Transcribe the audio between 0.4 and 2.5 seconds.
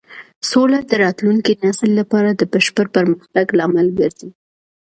سوله د راتلونکي نسل لپاره د